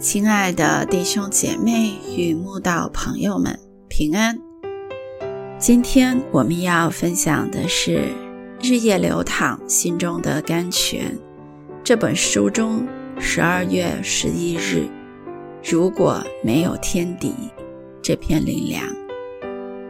[0.00, 4.38] 亲爱的弟兄姐妹与慕道朋友们，平安。
[5.58, 7.98] 今天我们要分享的是
[8.62, 11.12] 《日夜流淌心中的甘泉》
[11.82, 12.86] 这本书中
[13.18, 14.86] 十二月十一日，
[15.64, 17.34] 如果没有天敌
[18.00, 18.84] 这篇灵粮。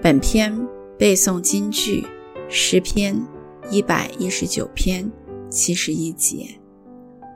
[0.00, 0.56] 本篇
[0.96, 2.06] 背诵金句
[2.48, 3.20] 诗篇
[3.68, 5.10] 一百一十九篇
[5.50, 6.46] 七十一节。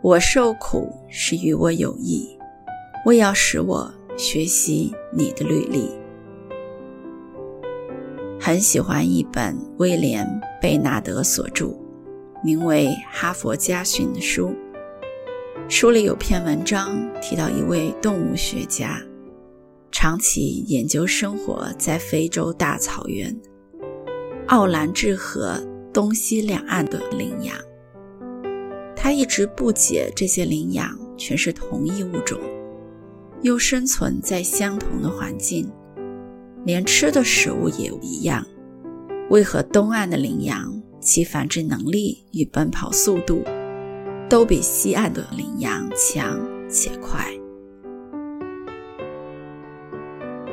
[0.02, 2.27] 我受苦是与我有益，
[3.04, 5.91] 为要使我学习你的律例。
[8.41, 10.27] 很喜欢一本威廉·
[10.62, 11.78] 贝纳德所著、
[12.42, 14.55] 名为《哈佛家训》的书。
[15.68, 18.98] 书里有篇文章提到一位动物学家，
[19.92, 23.38] 长期研究生活在非洲大草原
[24.47, 27.55] 奥兰治河东西两岸的羚羊。
[29.03, 32.39] 他一直不解，这些羚羊全是同一物种，
[33.41, 35.73] 又生存在相同的环境，
[36.67, 38.45] 连吃的食物也一样，
[39.31, 43.43] 为何东岸的羚羊其繁殖能力与奔跑速度
[44.28, 47.27] 都比西岸的羚羊强且快？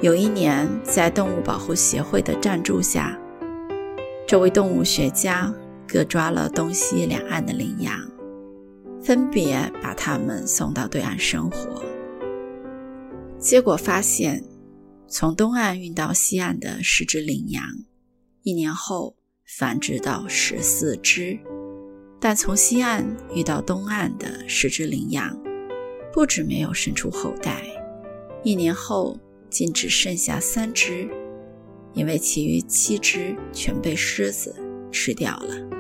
[0.02, 3.20] 有一年，在动物保护协会的赞助下，
[4.26, 5.54] 这位动物学家
[5.86, 7.94] 各抓了东西两岸的羚羊。
[9.08, 11.82] 分别把它们送到对岸生活，
[13.40, 14.44] 结果发现，
[15.08, 17.64] 从东岸运到西岸的十只羚羊，
[18.44, 21.40] 一年后繁殖到十四只；
[22.20, 25.42] 但从西岸运到东岸的十只羚羊，
[26.12, 27.64] 不止没有生出后代，
[28.44, 29.18] 一年后
[29.50, 31.10] 竟只剩下三只，
[31.94, 34.54] 因为其余七只全被狮子
[34.92, 35.77] 吃掉了。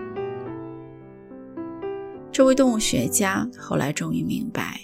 [2.37, 4.79] 这位动物学家后来终于明白，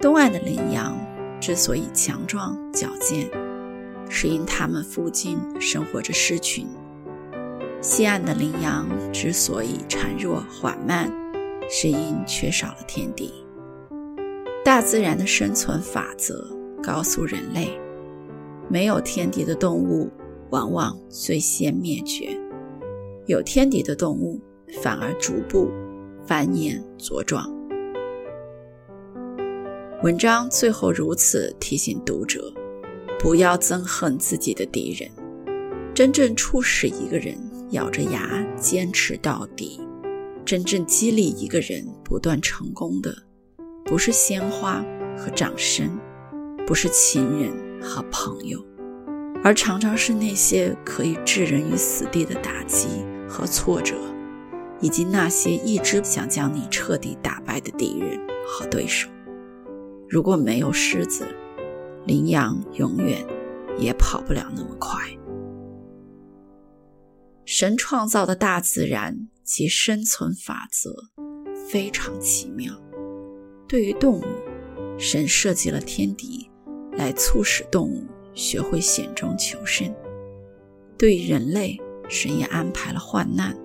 [0.00, 0.98] 东岸的羚羊
[1.38, 3.30] 之所以强壮矫健，
[4.08, 6.64] 是因它们附近生活着狮群；
[7.82, 11.12] 西岸的羚羊之所以孱弱缓慢，
[11.68, 13.30] 是因缺少了天敌。
[14.64, 16.48] 大自然的生存法则
[16.82, 17.78] 告诉人类，
[18.70, 20.10] 没有天敌的动物
[20.48, 22.34] 往往最先灭绝，
[23.26, 24.40] 有天敌的动物
[24.82, 25.70] 反而逐步。
[26.30, 27.44] 繁衍茁壮。
[30.04, 32.54] 文章最后如此提醒读者：
[33.18, 35.10] 不要憎恨自己的敌人。
[35.92, 37.36] 真正促使一个人
[37.70, 39.80] 咬着牙坚持到底，
[40.44, 43.12] 真正激励一个人不断成功的，
[43.84, 44.84] 不是鲜花
[45.18, 45.98] 和掌声，
[46.64, 47.52] 不是情人
[47.82, 48.64] 和朋友，
[49.42, 52.86] 而常常是那些可以置人于死地的打击
[53.28, 53.96] 和挫折。
[54.80, 59.08] 以及那些一直想将你彻底打败的敌人和对手。
[60.08, 61.26] 如果没有狮子，
[62.06, 63.24] 羚羊永远
[63.78, 65.00] 也跑不了那么快。
[67.44, 70.94] 神创造的大自然其生存法则
[71.68, 72.72] 非常奇妙。
[73.68, 74.24] 对于动物，
[74.98, 76.50] 神设计了天敌
[76.92, 78.04] 来促使动物
[78.34, 79.92] 学会险中求生；
[80.98, 83.56] 对于人类，神也安排了患难。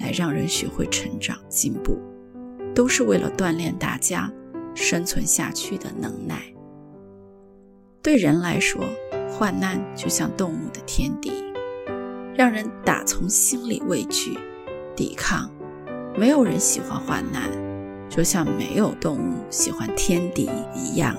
[0.00, 1.98] 来让人学会成长进步，
[2.74, 4.32] 都是为了锻炼大家
[4.74, 6.42] 生存下去的能耐。
[8.02, 8.82] 对人来说，
[9.30, 11.30] 患难就像动物的天敌，
[12.34, 14.38] 让人打从心里畏惧、
[14.96, 15.48] 抵抗。
[16.18, 17.50] 没有人喜欢患难，
[18.08, 21.14] 就像没有动物喜欢天敌一样。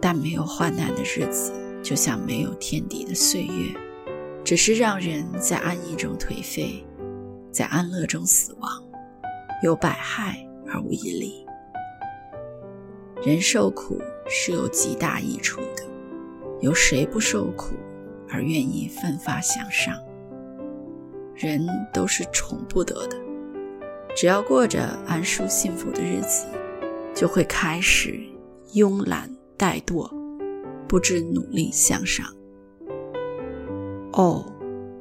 [0.00, 3.74] 但没有患难的日子，就像没有天敌的岁月，
[4.44, 6.84] 只是让人在安逸中颓废。
[7.50, 8.70] 在安乐中死亡，
[9.62, 11.44] 有百害而无一利。
[13.22, 15.82] 人受苦是有极大益处的，
[16.60, 17.74] 有谁不受苦
[18.28, 19.94] 而愿意奋发向上？
[21.34, 23.16] 人都是宠不得的，
[24.14, 26.46] 只要过着安舒幸福的日子，
[27.14, 28.20] 就会开始
[28.72, 30.08] 慵懒怠惰，
[30.86, 32.26] 不知努力向上。
[34.12, 34.44] 哦，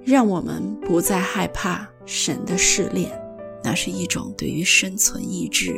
[0.07, 1.85] 让我们不再害怕。
[2.05, 3.11] 神的试炼，
[3.61, 5.77] 那是一种对于生存意志、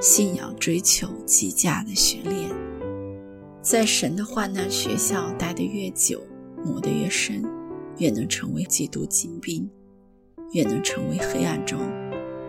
[0.00, 2.48] 信仰追求极佳的训练。
[3.60, 6.24] 在神的患难学校待得越久，
[6.64, 7.42] 磨得越深，
[7.98, 9.68] 越能成为基督精兵，
[10.52, 11.80] 越能成为黑暗中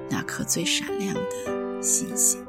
[0.08, 2.40] 那颗最闪亮的星星。